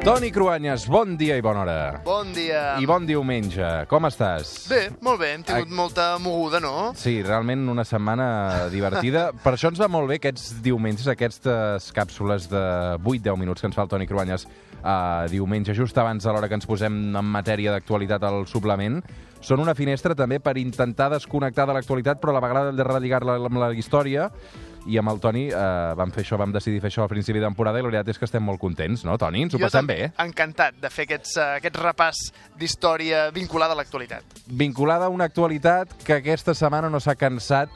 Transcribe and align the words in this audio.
Toni 0.00 0.30
Cruanyes, 0.32 0.86
bon 0.88 1.10
dia 1.20 1.34
i 1.36 1.42
bona 1.44 1.60
hora. 1.60 2.00
Bon 2.06 2.30
dia. 2.32 2.78
I 2.80 2.86
bon 2.88 3.04
diumenge. 3.04 3.66
Com 3.90 4.06
estàs? 4.08 4.54
Bé, 4.70 4.78
molt 5.04 5.20
bé, 5.20 5.34
hem 5.34 5.42
tingut 5.44 5.68
Ai. 5.68 5.76
molta 5.76 6.06
moguda, 6.24 6.56
no? 6.64 6.94
Sí, 6.96 7.18
realment 7.20 7.66
una 7.68 7.84
setmana 7.84 8.70
divertida. 8.72 9.26
Per 9.44 9.52
això 9.52 9.68
ens 9.68 9.82
va 9.82 9.90
molt 9.92 10.08
bé 10.08 10.16
aquests 10.16 10.62
diumenges, 10.64 11.04
aquestes 11.12 11.90
càpsules 11.92 12.48
de 12.48 12.62
8-10 12.96 13.36
minuts 13.42 13.60
que 13.60 13.68
ens 13.68 13.76
fa 13.76 13.84
el 13.84 13.92
Toni 13.92 14.08
Cruanyes 14.08 14.46
uh, 14.48 15.28
diumenge, 15.28 15.76
just 15.76 16.00
abans 16.00 16.24
de 16.24 16.32
l'hora 16.32 16.48
que 16.48 16.56
ens 16.56 16.68
posem 16.70 16.96
en 17.12 17.30
matèria 17.36 17.76
d'actualitat 17.76 18.24
al 18.24 18.46
suplement. 18.48 19.02
Són 19.44 19.60
una 19.60 19.76
finestra 19.76 20.16
també 20.16 20.40
per 20.40 20.56
intentar 20.56 21.10
desconnectar 21.12 21.68
de 21.68 21.76
l'actualitat, 21.76 22.24
però 22.24 22.32
a 22.32 22.40
la 22.40 22.44
vegada 22.48 22.72
de 22.72 22.88
relligar-la 22.88 23.36
amb 23.36 23.60
la 23.60 23.74
història. 23.76 24.30
I 24.88 24.96
amb 25.00 25.12
el 25.12 25.20
Toni 25.20 25.46
eh, 25.50 25.92
vam 25.98 26.12
fer 26.14 26.24
això, 26.24 26.38
vam 26.40 26.52
decidir 26.54 26.80
fer 26.80 26.88
això 26.90 27.04
al 27.04 27.10
principi 27.12 27.38
de 27.38 27.44
temporada 27.44 27.78
i 27.78 27.84
la 27.84 27.90
veritat 27.90 28.08
és 28.14 28.18
que 28.18 28.24
estem 28.28 28.42
molt 28.44 28.60
contents, 28.62 29.04
no, 29.04 29.18
Toni? 29.20 29.44
Ens 29.44 29.54
ho 29.54 29.60
Jo 29.60 29.66
passem 29.68 29.86
bé. 29.86 29.98
Encantat 30.22 30.80
de 30.80 30.90
fer 30.90 31.04
aquests, 31.08 31.36
uh, 31.36 31.56
aquest 31.60 31.76
repàs 31.76 32.22
d'història 32.58 33.28
vinculada 33.34 33.76
a 33.76 33.80
l'actualitat. 33.80 34.24
vinculada 34.46 35.06
a 35.06 35.08
una 35.08 35.24
actualitat 35.24 35.92
que 36.04 36.14
aquesta 36.20 36.54
setmana 36.54 36.90
no 36.90 37.00
s'ha 37.00 37.14
cansat 37.14 37.70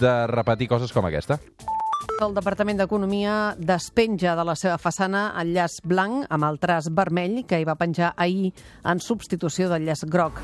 de 0.00 0.26
repetir 0.26 0.68
coses 0.68 0.92
com 0.92 1.06
aquesta. 1.06 1.38
El 2.20 2.34
Departament 2.34 2.78
d'Economia 2.78 3.54
despenja 3.58 4.34
de 4.34 4.44
la 4.44 4.56
seva 4.58 4.78
façana 4.78 5.32
el 5.38 5.54
llaç 5.54 5.78
blanc 5.84 6.26
amb 6.28 6.44
el 6.44 6.58
traç 6.58 6.90
vermell 6.90 7.44
que 7.46 7.60
hi 7.60 7.64
va 7.68 7.78
penjar 7.78 8.12
ahir 8.16 8.52
en 8.84 8.98
substitució 8.98 9.68
del 9.70 9.86
llaç 9.86 10.04
groc. 10.06 10.42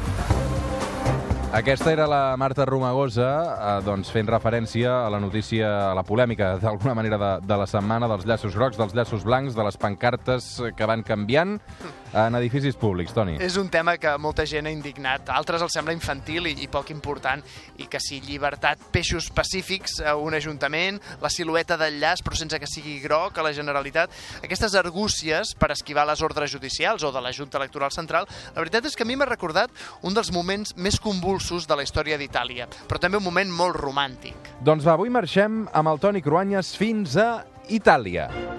Aquesta 1.55 1.93
era 1.93 2.09
la 2.11 2.35
Marta 2.37 2.65
Romagosa, 2.67 3.29
eh, 3.55 3.83
doncs 3.87 4.09
fent 4.11 4.27
referència 4.27 4.91
a 5.05 5.11
la 5.15 5.21
notícia, 5.23 5.69
a 5.93 5.95
la 5.95 6.03
polèmica, 6.03 6.57
d'alguna 6.59 6.97
manera, 6.99 7.15
de, 7.17 7.29
de 7.47 7.59
la 7.61 7.69
setmana 7.71 8.09
dels 8.11 8.27
llaços 8.27 8.57
grocs, 8.59 8.75
dels 8.81 8.95
llaços 8.99 9.23
blancs, 9.23 9.55
de 9.55 9.63
les 9.63 9.79
pancartes 9.79 10.49
que 10.75 10.89
van 10.91 11.07
canviant 11.07 11.61
en 12.15 12.35
edificis 12.39 12.77
públics, 12.79 13.15
Toni. 13.15 13.37
És 13.43 13.57
un 13.59 13.69
tema 13.71 13.97
que 13.99 14.13
molta 14.23 14.45
gent 14.47 14.69
ha 14.69 14.73
indignat, 14.73 15.31
altres 15.35 15.63
els 15.65 15.75
sembla 15.75 15.95
infantil 15.95 16.47
i, 16.47 16.55
i 16.63 16.69
poc 16.71 16.93
important, 16.95 17.43
i 17.83 17.89
que 17.91 17.99
si 18.03 18.21
llibertat, 18.23 18.83
peixos 18.95 19.31
pacífics 19.35 19.99
a 20.03 20.15
un 20.19 20.35
ajuntament, 20.39 21.01
la 21.23 21.31
silueta 21.31 21.79
del 21.81 21.99
llaç 22.03 22.23
però 22.25 22.39
sense 22.39 22.59
que 22.63 22.71
sigui 22.71 23.01
groc 23.03 23.39
a 23.39 23.47
la 23.47 23.55
Generalitat, 23.57 24.15
aquestes 24.43 24.75
argúcies 24.79 25.55
per 25.59 25.73
esquivar 25.75 26.07
les 26.11 26.23
ordres 26.23 26.51
judicials 26.55 27.03
o 27.03 27.11
de 27.15 27.23
la 27.23 27.35
Junta 27.35 27.59
Electoral 27.59 27.95
Central, 27.95 28.31
la 28.55 28.63
veritat 28.63 28.87
és 28.91 28.95
que 28.99 29.07
a 29.07 29.11
mi 29.11 29.19
m'ha 29.19 29.31
recordat 29.31 29.71
un 30.03 30.15
dels 30.15 30.31
moments 30.35 30.75
més 30.79 31.01
convulsos 31.45 31.69
de 31.69 31.77
la 31.77 31.85
història 31.85 32.17
d'Itàlia, 32.17 32.67
però 32.89 33.01
també 33.01 33.19
un 33.21 33.25
moment 33.25 33.51
molt 33.53 33.77
romàntic. 33.77 34.49
Doncs 34.65 34.85
va, 34.87 34.97
avui 34.97 35.13
marxem 35.13 35.67
amb 35.73 35.93
el 35.93 36.01
Toni 36.01 36.25
Cruanyes 36.25 36.75
fins 36.77 37.19
a 37.21 37.45
Itàlia. 37.69 38.54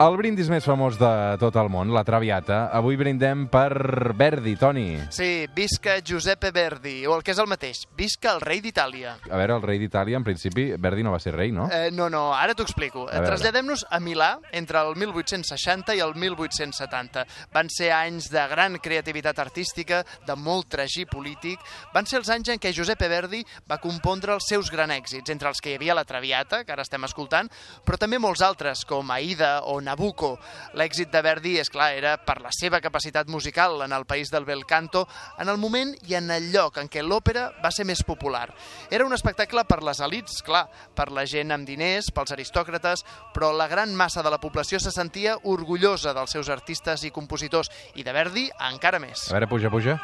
El 0.00 0.14
brindis 0.16 0.48
més 0.48 0.64
famós 0.64 0.94
de 0.96 1.08
tot 1.36 1.58
el 1.60 1.68
món, 1.68 1.90
la 1.92 2.00
Traviata. 2.08 2.70
Avui 2.72 2.96
brindem 2.96 3.42
per 3.52 4.14
Verdi, 4.16 4.54
Toni. 4.56 4.94
Sí, 5.12 5.44
visca 5.52 5.98
Giuseppe 6.00 6.48
Verdi, 6.56 7.02
o 7.04 7.12
el 7.18 7.20
que 7.20 7.34
és 7.34 7.40
el 7.42 7.48
mateix, 7.50 7.82
visca 7.98 8.30
el 8.32 8.40
rei 8.40 8.62
d'Itàlia. 8.64 9.12
A 9.28 9.36
veure, 9.36 9.58
el 9.58 9.66
rei 9.68 9.76
d'Itàlia, 9.82 10.16
en 10.16 10.24
principi, 10.24 10.70
Verdi 10.80 11.04
no 11.04 11.12
va 11.12 11.18
ser 11.20 11.34
rei, 11.34 11.52
no? 11.52 11.66
Eh, 11.68 11.90
no, 11.92 12.06
no, 12.08 12.30
ara 12.32 12.54
t'ho 12.56 12.64
explico. 12.64 13.02
Traslladem-nos 13.12 13.82
a 13.92 14.00
Milà 14.00 14.30
entre 14.56 14.80
el 14.80 14.96
1860 15.02 15.98
i 15.98 16.00
el 16.00 16.16
1870. 16.16 17.26
Van 17.52 17.68
ser 17.68 17.92
anys 17.98 18.30
de 18.32 18.46
gran 18.54 18.80
creativitat 18.80 19.44
artística, 19.44 20.00
de 20.24 20.38
molt 20.40 20.70
tragí 20.72 21.04
polític. 21.12 21.60
Van 21.92 22.08
ser 22.08 22.22
els 22.22 22.32
anys 22.32 22.54
en 22.56 22.64
què 22.64 22.72
Giuseppe 22.72 23.10
Verdi 23.12 23.42
va 23.68 23.76
compondre 23.84 24.32
els 24.38 24.48
seus 24.48 24.72
grans 24.72 24.96
èxits, 24.96 25.28
entre 25.36 25.52
els 25.52 25.60
que 25.60 25.74
hi 25.74 25.76
havia 25.76 26.00
la 26.00 26.08
Traviata, 26.08 26.64
que 26.64 26.72
ara 26.72 26.88
estem 26.88 27.04
escoltant, 27.04 27.52
però 27.84 28.00
també 28.00 28.16
molts 28.16 28.40
altres, 28.48 28.88
com 28.88 29.12
Aida 29.12 29.58
o 29.68 29.76
Nabucco. 29.90 30.36
L'èxit 30.78 31.10
de 31.10 31.22
Verdi, 31.24 31.56
és 31.60 31.70
clar, 31.72 31.90
era 31.98 32.14
per 32.22 32.38
la 32.44 32.52
seva 32.54 32.80
capacitat 32.82 33.28
musical 33.28 33.80
en 33.84 33.94
el 33.96 34.06
país 34.06 34.30
del 34.30 34.46
bel 34.46 34.64
canto, 34.66 35.06
en 35.38 35.50
el 35.50 35.58
moment 35.58 35.92
i 36.08 36.16
en 36.18 36.30
el 36.30 36.50
lloc 36.54 36.78
en 36.80 36.88
què 36.90 37.02
l'òpera 37.02 37.48
va 37.64 37.72
ser 37.74 37.86
més 37.88 38.04
popular. 38.06 38.46
Era 38.90 39.06
un 39.06 39.16
espectacle 39.16 39.64
per 39.66 39.82
les 39.86 40.00
elites, 40.06 40.40
clar, 40.46 40.66
per 40.94 41.10
la 41.10 41.26
gent 41.26 41.50
amb 41.54 41.66
diners, 41.68 42.12
pels 42.14 42.34
aristòcrates, 42.36 43.04
però 43.34 43.50
la 43.56 43.68
gran 43.70 43.94
massa 43.96 44.22
de 44.22 44.30
la 44.30 44.40
població 44.42 44.80
se 44.80 44.94
sentia 44.94 45.36
orgullosa 45.50 46.14
dels 46.14 46.38
seus 46.38 46.48
artistes 46.48 47.04
i 47.04 47.14
compositors, 47.14 47.70
i 47.98 48.06
de 48.06 48.14
Verdi 48.14 48.48
encara 48.70 49.02
més. 49.02 49.28
A 49.30 49.38
veure, 49.38 49.50
puja, 49.50 49.72
puja. 49.72 49.98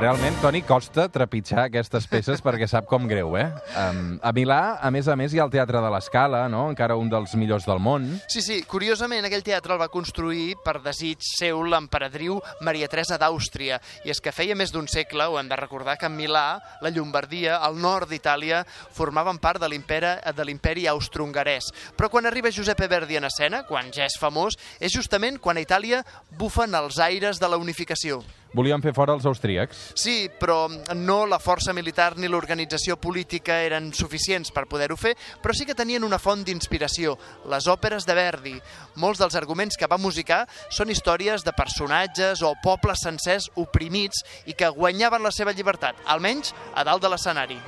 Realment, 0.00 0.32
Toni, 0.40 0.62
costa 0.64 1.10
trepitjar 1.12 1.66
aquestes 1.66 2.06
peces 2.08 2.40
perquè 2.40 2.64
sap 2.64 2.86
com 2.88 3.04
greu, 3.04 3.34
eh? 3.36 3.50
Um, 3.76 4.14
a 4.24 4.30
Milà, 4.32 4.78
a 4.80 4.88
més 4.88 5.10
a 5.12 5.16
més, 5.20 5.34
hi 5.36 5.42
ha 5.42 5.44
el 5.44 5.52
Teatre 5.52 5.82
de 5.84 5.90
l'Escala, 5.92 6.46
no? 6.48 6.62
encara 6.72 6.96
un 6.96 7.10
dels 7.12 7.34
millors 7.36 7.66
del 7.68 7.82
món. 7.84 8.06
Sí, 8.32 8.40
sí, 8.40 8.56
curiosament 8.64 9.28
aquell 9.28 9.44
teatre 9.44 9.76
el 9.76 9.82
va 9.82 9.90
construir 9.92 10.56
per 10.64 10.78
desig 10.80 11.20
seu 11.20 11.60
l'emperadriu 11.68 12.40
Maria 12.64 12.88
Teresa 12.88 13.20
d'Àustria, 13.20 13.76
i 14.08 14.14
és 14.16 14.24
que 14.24 14.32
feia 14.32 14.56
més 14.56 14.72
d'un 14.72 14.88
segle, 14.88 15.28
ho 15.28 15.36
hem 15.36 15.52
de 15.52 15.60
recordar, 15.60 15.98
que 16.00 16.08
Milà, 16.08 16.46
la 16.80 16.96
Llombardia, 16.96 17.60
el 17.68 17.76
nord 17.76 18.08
d'Itàlia, 18.08 18.64
formaven 18.96 19.36
part 19.36 19.60
de 19.60 19.68
l'imperi 19.68 20.88
austro-hongarès. 20.96 21.74
Però 22.00 22.08
quan 22.08 22.24
arriba 22.24 22.48
Giuseppe 22.48 22.88
Verdi 22.88 23.20
en 23.20 23.28
escena, 23.28 23.66
quan 23.68 23.92
ja 23.92 24.08
és 24.08 24.16
famós, 24.16 24.56
és 24.80 24.96
justament 24.96 25.36
quan 25.36 25.60
a 25.60 25.68
Itàlia 25.68 26.06
bufen 26.40 26.72
els 26.72 26.96
aires 27.04 27.36
de 27.36 27.52
la 27.52 27.60
unificació. 27.60 28.24
Volien 28.56 28.82
fer 28.82 28.92
fora 28.96 29.14
els 29.14 29.26
austríacs. 29.28 29.82
Sí, 29.98 30.28
però 30.40 30.64
no 30.98 31.18
la 31.30 31.38
força 31.38 31.74
militar 31.76 32.16
ni 32.18 32.28
l'organització 32.30 32.96
política 32.98 33.60
eren 33.62 33.92
suficients 33.94 34.50
per 34.54 34.66
poder-ho 34.70 34.96
fer, 34.98 35.14
però 35.42 35.54
sí 35.54 35.66
que 35.68 35.76
tenien 35.78 36.04
una 36.06 36.18
font 36.18 36.42
d'inspiració, 36.46 37.16
les 37.50 37.68
òperes 37.70 38.06
de 38.08 38.16
Verdi. 38.18 38.56
Molts 39.00 39.22
dels 39.22 39.38
arguments 39.38 39.78
que 39.78 39.90
va 39.90 40.00
musicar 40.00 40.42
són 40.68 40.90
històries 40.90 41.46
de 41.46 41.54
personatges 41.56 42.42
o 42.42 42.56
pobles 42.64 43.06
sencers 43.06 43.50
oprimits 43.54 44.24
i 44.50 44.56
que 44.58 44.72
guanyaven 44.74 45.22
la 45.22 45.34
seva 45.34 45.54
llibertat, 45.54 46.02
almenys 46.06 46.54
a 46.74 46.86
dalt 46.86 47.06
de 47.06 47.14
l'escenari. 47.14 47.60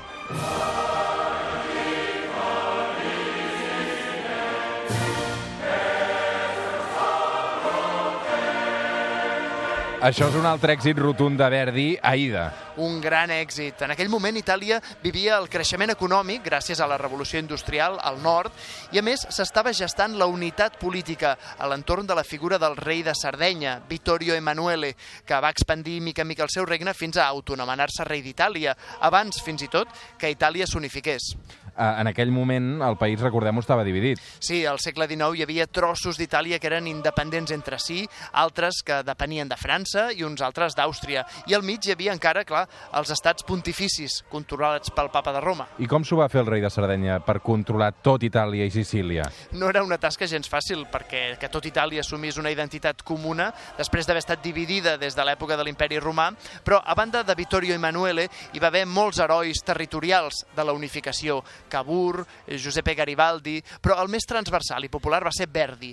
Això 10.02 10.26
és 10.26 10.34
un 10.34 10.46
altre 10.50 10.74
èxit 10.74 10.98
rotund 10.98 11.38
de 11.38 11.46
Verdi, 11.46 11.84
Aida. 12.02 12.48
un 12.82 13.00
gran 13.00 13.30
èxit. 13.30 13.82
En 13.84 13.92
aquell 13.92 14.08
moment 14.08 14.34
Itàlia 14.34 14.80
vivia 15.02 15.36
el 15.38 15.48
creixement 15.48 15.92
econòmic 15.92 16.42
gràcies 16.42 16.80
a 16.80 16.88
la 16.90 16.96
revolució 16.98 17.38
industrial 17.38 18.00
al 18.02 18.18
nord 18.22 18.50
i 18.90 18.98
a 18.98 19.02
més 19.02 19.22
s'estava 19.28 19.72
gestant 19.72 20.16
la 20.18 20.26
unitat 20.26 20.80
política 20.80 21.36
a 21.56 21.68
l'entorn 21.68 22.06
de 22.06 22.16
la 22.18 22.24
figura 22.24 22.58
del 22.58 22.74
rei 22.76 23.04
de 23.04 23.14
Sardenya, 23.14 23.78
Vittorio 23.88 24.34
Emanuele, 24.34 24.96
que 25.24 25.38
va 25.38 25.50
expandir 25.50 26.00
mica 26.00 26.24
mica 26.24 26.42
el 26.42 26.50
seu 26.50 26.66
regne 26.66 26.94
fins 26.94 27.16
a 27.16 27.28
autonomenar-se 27.28 28.02
rei 28.04 28.22
d'Itàlia, 28.22 28.74
abans 29.00 29.38
fins 29.44 29.62
i 29.62 29.68
tot 29.68 29.86
que 30.18 30.32
Itàlia 30.34 30.66
s'unifiqués. 30.66 31.36
Eh, 31.76 32.00
En 32.02 32.06
aquell 32.08 32.32
moment 32.32 32.82
el 32.82 32.96
país, 32.96 33.20
recordem-ho, 33.20 33.60
estava 33.60 33.84
dividit. 33.84 34.18
Sí, 34.40 34.64
al 34.66 34.78
segle 34.82 35.06
XIX 35.06 35.38
hi 35.38 35.42
havia 35.44 35.66
trossos 35.66 36.18
d'Itàlia 36.18 36.58
que 36.58 36.66
eren 36.66 36.86
independents 36.90 37.52
entre 37.54 37.78
si, 37.78 38.02
altres 38.32 38.82
que 38.84 39.02
depenien 39.06 39.48
de 39.48 39.56
França 39.56 40.08
i 40.12 40.24
uns 40.24 40.42
altres 40.42 40.74
d'Àustria. 40.76 41.24
I 41.46 41.54
al 41.54 41.62
mig 41.62 41.86
hi 41.86 41.92
havia 41.94 42.12
encara, 42.12 42.44
clar, 42.44 42.66
els 42.98 43.10
estats 43.14 43.44
pontificis, 43.46 44.22
controlats 44.30 44.90
pel 44.90 45.10
papa 45.14 45.32
de 45.32 45.40
Roma. 45.40 45.68
I 45.78 45.86
com 45.88 46.04
s'ho 46.04 46.18
va 46.18 46.28
fer 46.32 46.42
el 46.42 46.50
rei 46.50 46.60
de 46.60 46.70
Sardenya 46.70 47.20
per 47.24 47.38
controlar 47.40 47.92
tot 48.02 48.22
Itàlia 48.22 48.66
i 48.66 48.70
Sicília? 48.74 49.28
No 49.52 49.68
era 49.70 49.82
una 49.84 49.98
tasca 49.98 50.26
gens 50.26 50.48
fàcil, 50.50 50.86
perquè 50.90 51.38
que 51.40 51.48
tot 51.52 51.64
Itàlia 51.66 52.00
assumís 52.02 52.36
una 52.40 52.50
identitat 52.50 53.02
comuna 53.06 53.52
després 53.78 54.06
d'haver 54.06 54.22
estat 54.24 54.42
dividida 54.42 54.96
des 54.98 55.14
de 55.16 55.24
l'època 55.24 55.56
de 55.56 55.64
l'imperi 55.64 55.98
romà, 56.02 56.30
però 56.64 56.80
a 56.84 56.94
banda 56.94 57.22
de 57.22 57.34
Vittorio 57.34 57.74
Emanuele 57.74 58.28
hi 58.52 58.60
va 58.60 58.68
haver 58.68 58.84
molts 58.86 59.18
herois 59.22 59.62
territorials 59.64 60.44
de 60.56 60.64
la 60.64 60.72
unificació, 60.72 61.42
Cavour, 61.72 62.20
Giuseppe 62.52 62.94
Garibaldi, 62.98 63.56
però 63.80 63.96
el 64.02 64.10
més 64.12 64.28
transversal 64.28 64.84
i 64.84 64.92
popular 64.92 65.22
va 65.24 65.32
ser 65.32 65.48
Verdi. 65.52 65.92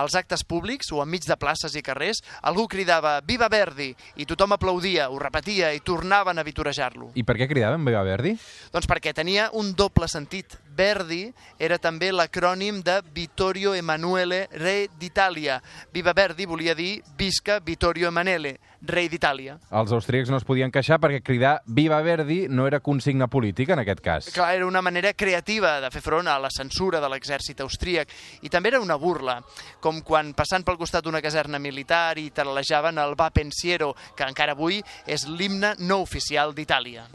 Als 0.00 0.16
actes 0.16 0.44
públics 0.48 0.88
o 0.94 1.02
enmig 1.04 1.26
de 1.28 1.36
places 1.36 1.76
i 1.76 1.84
carrers, 1.84 2.22
algú 2.48 2.64
cridava 2.70 3.18
«Viva 3.26 3.50
Verdi!» 3.52 3.90
i 4.16 4.26
tothom 4.28 4.56
aplaudia, 4.56 5.10
ho 5.12 5.18
repetia 5.20 5.72
i 5.76 5.82
tornaven 5.84 6.38
a 6.40 6.46
vitorejar-lo. 6.46 7.12
I 7.18 7.26
per 7.28 7.36
què 7.38 7.48
cridaven 7.50 7.84
Viva 7.84 8.04
Verdi? 8.06 8.34
Doncs 8.72 8.88
perquè 8.88 9.12
tenia 9.16 9.50
un 9.58 9.74
doble 9.76 10.08
sentit. 10.08 10.56
Verdi 10.78 11.24
era 11.58 11.80
també 11.82 12.12
l'acrònim 12.14 12.80
de 12.86 13.00
Vittorio 13.14 13.74
Emanuele, 13.74 14.44
re 14.62 14.86
d'Itàlia. 14.98 15.58
Viva 15.92 16.14
Verdi 16.14 16.46
volia 16.46 16.76
dir 16.78 17.00
Visca 17.18 17.58
Vittorio 17.58 18.12
Emanuele, 18.12 18.56
rei 18.82 19.08
d'Itàlia. 19.08 19.58
Els 19.70 19.92
austríacs 19.92 20.30
no 20.30 20.38
es 20.38 20.46
podien 20.46 20.72
queixar 20.74 21.00
perquè 21.02 21.22
cridar 21.24 21.54
Viva 21.66 22.00
Verdi 22.02 22.46
no 22.48 22.66
era 22.66 22.80
consigna 22.80 23.28
política 23.28 23.74
en 23.74 23.82
aquest 23.82 24.02
cas. 24.04 24.30
Clar, 24.34 24.52
era 24.56 24.66
una 24.66 24.82
manera 24.82 25.12
creativa 25.14 25.78
de 25.80 25.90
fer 25.90 26.02
front 26.04 26.28
a 26.28 26.38
la 26.38 26.50
censura 26.54 27.00
de 27.00 27.10
l'exèrcit 27.10 27.60
austríac 27.64 28.12
i 28.42 28.52
també 28.52 28.72
era 28.74 28.82
una 28.84 28.96
burla, 28.96 29.40
com 29.80 30.02
quan 30.02 30.34
passant 30.38 30.64
pel 30.64 30.78
costat 30.78 31.04
d'una 31.04 31.22
caserna 31.24 31.58
militar 31.58 32.18
i 32.18 32.30
taralejaven 32.30 32.98
el 32.98 33.16
Va 33.18 33.30
Pensiero, 33.30 33.94
que 34.16 34.26
encara 34.26 34.54
avui 34.56 34.82
és 35.06 35.26
l'himne 35.28 35.74
no 35.78 36.02
oficial 36.04 36.54
d'Itàlia. 36.54 37.08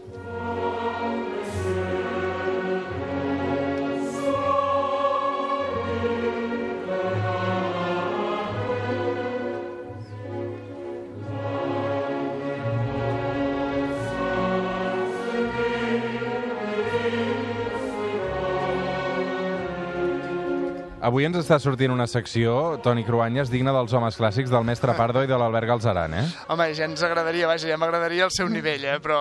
Avui 21.03 21.25
ens 21.27 21.35
està 21.35 21.57
sortint 21.59 21.91
una 21.91 22.05
secció, 22.07 22.77
Toni 22.79 23.01
Cruanyes, 23.03 23.49
digna 23.51 23.73
dels 23.75 23.91
homes 23.91 24.15
clàssics 24.15 24.47
del 24.47 24.63
mestre 24.63 24.93
Pardo 24.95 25.19
i 25.19 25.27
de 25.27 25.35
l'Albert 25.35 25.67
Galzeran, 25.67 26.13
eh? 26.15 26.21
Home, 26.53 26.69
ja 26.77 26.87
ens 26.87 27.03
agradaria, 27.03 27.49
vaja, 27.49 27.67
ja 27.67 27.75
m'agradaria 27.81 28.23
el 28.23 28.31
seu 28.31 28.47
nivell, 28.47 28.85
eh? 28.87 28.93
Però, 29.03 29.17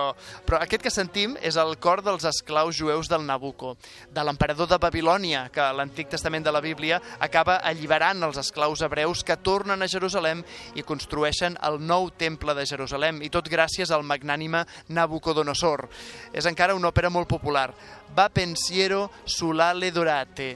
però 0.47 0.61
aquest 0.63 0.85
que 0.85 0.93
sentim 0.95 1.35
és 1.43 1.59
el 1.59 1.75
cor 1.83 1.99
dels 2.05 2.23
esclaus 2.31 2.79
jueus 2.79 3.11
del 3.11 3.27
Nabucco, 3.27 3.73
de 4.15 4.23
l'emperador 4.23 4.71
de 4.71 4.79
Babilònia, 4.79 5.49
que 5.51 5.67
l'Antic 5.75 6.15
Testament 6.15 6.47
de 6.47 6.55
la 6.55 6.63
Bíblia 6.63 7.01
acaba 7.19 7.59
alliberant 7.59 8.23
els 8.31 8.39
esclaus 8.39 8.79
hebreus 8.87 9.27
que 9.27 9.41
tornen 9.43 9.83
a 9.83 9.91
Jerusalem 9.91 10.47
i 10.79 10.87
construeixen 10.87 11.59
el 11.67 11.83
nou 11.83 12.13
temple 12.15 12.55
de 12.55 12.69
Jerusalem, 12.75 13.19
i 13.27 13.33
tot 13.33 13.51
gràcies 13.51 13.91
al 13.91 14.07
magnànime 14.07 14.63
Nabucodonosor. 14.87 15.89
És 16.31 16.47
encara 16.47 16.79
una 16.79 16.95
òpera 16.95 17.11
molt 17.11 17.27
popular. 17.27 17.73
Va 18.15 18.31
pensiero 18.31 19.09
sulale 19.27 19.91
dorate, 19.91 20.53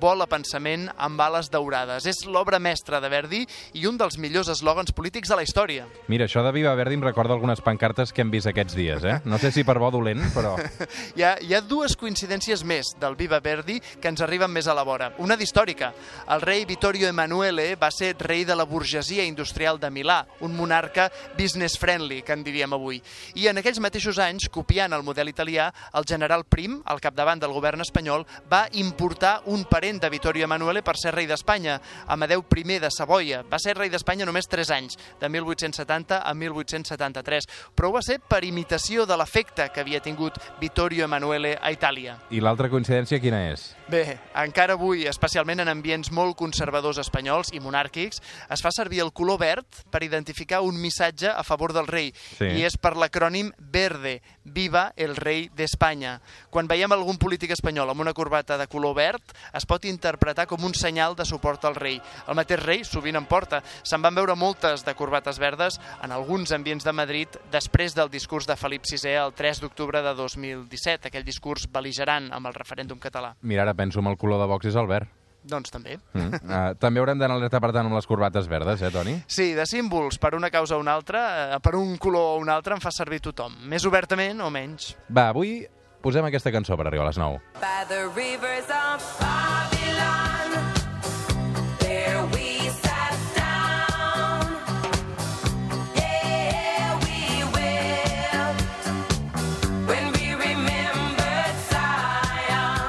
vola 0.00 0.26
pensament 0.30 0.88
amb 0.96 1.20
ales 1.20 1.50
daurades. 1.52 2.06
És 2.06 2.24
l'obra 2.26 2.58
mestra 2.62 3.00
de 3.00 3.10
Verdi 3.12 3.42
i 3.76 3.86
un 3.88 3.98
dels 4.00 4.18
millors 4.18 4.50
eslògans 4.52 4.92
polítics 4.96 5.30
de 5.30 5.38
la 5.38 5.44
història. 5.46 5.86
Mira, 6.08 6.26
això 6.26 6.42
de 6.44 6.52
Viva 6.54 6.74
Verdi 6.78 6.96
em 6.96 7.04
recorda 7.04 7.34
algunes 7.34 7.62
pancartes 7.64 8.12
que 8.12 8.24
hem 8.24 8.30
vist 8.32 8.48
aquests 8.50 8.76
dies, 8.76 9.04
eh? 9.04 9.18
No 9.24 9.38
sé 9.42 9.52
si 9.52 9.64
per 9.66 9.78
bo 9.82 9.90
dolent, 9.92 10.22
però... 10.34 10.56
Hi 11.16 11.22
ha, 11.24 11.36
hi 11.40 11.54
ha 11.54 11.60
dues 11.64 11.94
coincidències 11.96 12.62
més 12.66 12.90
del 13.00 13.16
Viva 13.16 13.38
Verdi 13.40 13.78
que 13.80 14.10
ens 14.10 14.20
arriben 14.24 14.50
més 14.52 14.66
a 14.68 14.74
la 14.76 14.84
vora. 14.86 15.10
Una 15.22 15.36
d'històrica. 15.38 15.92
El 16.34 16.42
rei 16.44 16.64
Vittorio 16.68 17.08
Emanuele 17.08 17.68
va 17.80 17.90
ser 17.94 18.14
rei 18.20 18.44
de 18.44 18.56
la 18.56 18.66
burgesia 18.68 19.24
industrial 19.24 19.80
de 19.80 19.90
Milà, 19.90 20.18
un 20.40 20.56
monarca 20.56 21.08
business 21.38 21.78
friendly, 21.78 22.22
que 22.22 22.34
en 22.36 22.44
diríem 22.46 22.74
avui. 22.76 23.00
I 23.36 23.48
en 23.50 23.60
aquells 23.60 23.80
mateixos 23.82 24.18
anys, 24.22 24.48
copiant 24.52 24.96
el 24.96 25.04
model 25.06 25.30
italià, 25.32 25.70
el 25.96 26.08
general 26.08 26.44
Prim, 26.48 26.80
al 26.84 27.00
capdavant 27.02 27.40
del 27.42 27.54
govern 27.54 27.84
espanyol, 27.84 28.26
va 28.50 28.66
importar 28.76 29.40
un 29.46 29.65
parent 29.66 30.00
de 30.02 30.10
Vittorio 30.10 30.44
Emanuele 30.44 30.82
per 30.82 30.96
ser 30.96 31.14
rei 31.14 31.26
d'Espanya, 31.26 31.80
Amadeu 32.06 32.44
I 32.56 32.78
de 32.78 32.90
Savoia. 32.90 33.42
Va 33.42 33.58
ser 33.58 33.76
rei 33.76 33.90
d'Espanya 33.90 34.26
només 34.26 34.48
3 34.48 34.70
anys, 34.70 34.96
de 35.20 35.28
1870 35.28 36.22
a 36.22 36.34
1873, 36.34 37.46
però 37.74 37.88
ho 37.90 37.96
va 37.96 38.02
ser 38.02 38.18
per 38.20 38.44
imitació 38.44 39.06
de 39.06 39.16
l'efecte 39.16 39.68
que 39.72 39.80
havia 39.80 40.00
tingut 40.00 40.38
Vittorio 40.60 41.04
Emanuele 41.04 41.56
a 41.60 41.70
Itàlia. 41.72 42.18
I 42.30 42.40
l'altra 42.40 42.70
coincidència 42.70 43.20
quina 43.20 43.42
és? 43.52 43.74
Bé, 43.88 44.18
encara 44.34 44.74
avui, 44.74 45.06
especialment 45.06 45.60
en 45.62 45.68
ambients 45.70 46.10
molt 46.12 46.36
conservadors 46.36 46.98
espanyols 46.98 47.52
i 47.54 47.60
monàrquics, 47.60 48.20
es 48.50 48.62
fa 48.62 48.72
servir 48.74 49.02
el 49.04 49.12
color 49.12 49.38
verd 49.40 49.82
per 49.90 50.02
identificar 50.02 50.62
un 50.62 50.80
missatge 50.80 51.30
a 51.30 51.42
favor 51.44 51.72
del 51.72 51.86
rei, 51.86 52.12
Sí. 52.38 52.44
i 52.44 52.64
és 52.64 52.76
per 52.76 52.96
l'acrònim 52.96 53.52
VERDE, 53.58 54.20
Viva 54.46 54.92
el 54.96 55.16
rei 55.16 55.48
d'Espanya. 55.56 56.20
Quan 56.50 56.68
veiem 56.68 56.92
algun 56.92 57.18
polític 57.18 57.50
espanyol 57.50 57.90
amb 57.90 58.00
una 58.00 58.12
corbata 58.14 58.56
de 58.56 58.68
color 58.70 58.94
verd, 58.94 59.22
es 59.56 59.66
pot 59.66 59.84
interpretar 59.88 60.46
com 60.46 60.64
un 60.64 60.74
senyal 60.76 61.16
de 61.16 61.26
suport 61.28 61.64
al 61.64 61.76
rei. 61.78 61.98
El 62.28 62.38
mateix 62.38 62.62
rei 62.62 62.84
sovint 62.84 63.16
en 63.18 63.26
porta. 63.26 63.62
Se'n 63.82 64.04
van 64.04 64.14
veure 64.16 64.36
moltes 64.36 64.84
de 64.86 64.94
corbates 64.94 65.40
verdes 65.42 65.80
en 66.04 66.12
alguns 66.12 66.52
ambients 66.52 66.84
de 66.84 66.92
Madrid 66.92 67.40
després 67.52 67.96
del 67.96 68.10
discurs 68.12 68.46
de 68.46 68.56
Felip 68.56 68.84
VI 68.86 69.16
el 69.16 69.36
3 69.36 69.62
d'octubre 69.64 70.02
de 70.02 70.14
2017, 70.14 71.08
aquell 71.08 71.26
discurs 71.26 71.68
beligerant 71.72 72.32
amb 72.32 72.50
el 72.50 72.56
referèndum 72.56 73.00
català. 73.02 73.34
Mira, 73.42 73.62
ara 73.62 73.74
penso 73.74 74.00
en 74.00 74.12
el 74.12 74.18
color 74.18 74.42
de 74.42 74.50
Vox 74.50 74.68
és 74.72 74.76
el 74.76 74.90
verd. 74.90 75.12
Doncs 75.46 75.70
també. 75.70 75.96
Mm. 76.12 76.40
Uh, 76.42 76.74
també 76.82 77.00
haurem 77.00 77.20
d'anar 77.20 77.36
alerta, 77.38 77.60
per 77.62 77.70
tant, 77.70 77.86
amb 77.86 77.96
les 77.96 78.08
corbates 78.10 78.48
verdes, 78.50 78.82
eh, 78.82 78.90
Toni? 78.90 79.14
Sí, 79.30 79.52
de 79.54 79.66
símbols, 79.68 80.18
per 80.22 80.34
una 80.34 80.50
causa 80.50 80.76
o 80.76 80.82
una 80.82 80.96
altra, 80.98 81.22
eh, 81.54 81.60
per 81.62 81.76
un 81.78 81.94
color 82.02 82.34
o 82.34 82.42
un 82.42 82.50
altre, 82.50 82.74
en 82.74 82.82
fa 82.82 82.90
servir 82.94 83.22
tothom. 83.22 83.54
Més 83.70 83.86
obertament 83.86 84.42
o 84.42 84.50
menys. 84.50 84.94
Va, 85.06 85.28
avui 85.30 85.60
posem 86.02 86.26
aquesta 86.26 86.52
cançó 86.54 86.78
per 86.78 86.90
arribar 86.90 87.06
a 87.06 87.12
les 87.12 87.22
9. 87.22 87.40
By 87.62 87.86
the 87.90 88.04
rivers 88.14 88.70
of 88.74 89.25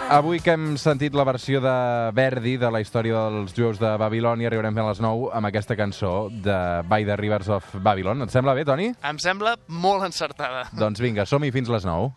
Avui 0.08 0.40
que 0.40 0.54
hem 0.56 0.78
sentit 0.80 1.12
la 1.20 1.26
versió 1.28 1.60
de 1.60 1.72
Verdi 2.16 2.54
de 2.56 2.70
la 2.72 2.80
història 2.80 3.26
dels 3.34 3.52
jueus 3.52 3.76
de 3.82 3.90
Babilònia, 4.00 4.48
arribarem 4.48 4.78
a 4.80 4.86
les 4.88 5.02
9 5.04 5.34
amb 5.36 5.50
aquesta 5.50 5.76
cançó 5.76 6.30
de 6.32 6.56
By 6.88 7.04
the 7.10 7.18
Rivers 7.20 7.50
of 7.52 7.68
Babylon. 7.84 8.24
Et 8.24 8.32
sembla 8.32 8.56
bé, 8.56 8.64
Toni? 8.64 8.94
Em 9.04 9.20
sembla 9.20 9.58
molt 9.68 10.08
encertada. 10.08 10.64
Doncs 10.80 11.04
vinga, 11.04 11.28
som-hi 11.28 11.52
fins 11.52 11.68
les 11.74 11.84
9. 11.84 12.08